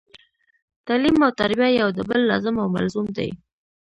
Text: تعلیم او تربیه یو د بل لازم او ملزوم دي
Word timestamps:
تعلیم 0.87 1.17
او 1.25 1.31
تربیه 1.39 1.69
یو 1.81 1.89
د 1.97 1.99
بل 2.09 2.19
لازم 2.31 2.55
او 2.61 2.67
ملزوم 2.75 3.07
دي 3.17 3.29